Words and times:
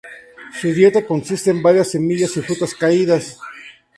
Su 0.59 0.69
dieta 0.73 1.05
consiste 1.05 1.51
en 1.51 1.61
varias 1.61 1.91
semillas 1.91 2.35
y 2.35 2.41
frutas 2.41 2.73
caídas. 2.73 3.37